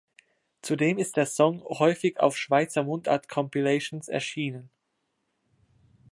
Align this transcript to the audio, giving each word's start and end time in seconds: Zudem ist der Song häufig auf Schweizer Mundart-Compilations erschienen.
Zudem 0.63 0.97
ist 0.97 1.15
der 1.15 1.27
Song 1.27 1.63
häufig 1.63 2.19
auf 2.19 2.35
Schweizer 2.35 2.81
Mundart-Compilations 2.81 4.07
erschienen. 4.07 4.71